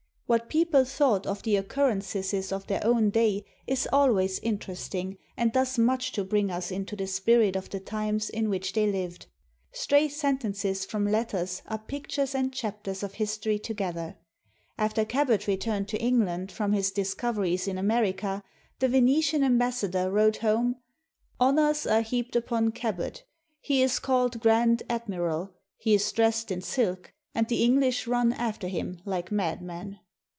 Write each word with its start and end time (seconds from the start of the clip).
What 0.31 0.47
people 0.47 0.85
thought 0.85 1.27
of 1.27 1.43
the 1.43 1.57
occurrences 1.57 2.53
of 2.53 2.65
their 2.67 2.79
own 2.87 3.09
day 3.09 3.43
is 3.67 3.85
always 3.91 4.39
interesting, 4.39 5.17
and 5.35 5.51
does 5.51 5.77
much 5.77 6.13
to 6.13 6.23
bring 6.23 6.49
us 6.49 6.71
into 6.71 6.95
the 6.95 7.05
spirit 7.07 7.57
of 7.57 7.69
the 7.69 7.81
times 7.81 8.29
in 8.29 8.47
which 8.49 8.71
they 8.71 8.87
lived. 8.89 9.25
Stray 9.73 10.07
sentences 10.07 10.85
from 10.85 11.03
letters 11.05 11.63
are 11.67 11.79
pictures 11.79 12.33
and 12.33 12.53
chapters 12.53 13.03
of 13.03 13.15
history 13.15 13.59
together. 13.59 14.15
After 14.77 15.03
Cabot 15.03 15.47
returned 15.47 15.89
to 15.89 16.01
England 16.01 16.49
from 16.49 16.71
his 16.71 16.91
discoveries 16.91 17.67
in 17.67 17.77
America, 17.77 18.41
the 18.79 18.87
Venetian 18.87 19.43
ambassador 19.43 20.09
wrote 20.09 20.37
home, 20.37 20.77
"Honors 21.41 21.85
are 21.85 22.03
heaped 22.03 22.37
upon 22.37 22.71
Cabot; 22.71 23.25
he 23.59 23.81
is 23.81 23.99
called 23.99 24.39
Grand 24.39 24.81
Admiral, 24.89 25.51
he 25.75 25.93
is 25.93 26.09
dressed 26.09 26.51
in 26.51 26.61
silk, 26.61 27.11
and 27.35 27.49
the 27.49 27.65
English 27.65 28.07
run 28.07 28.31
after 28.31 28.69
him 28.69 29.01
like 29.03 29.29
madmen." 29.29 29.99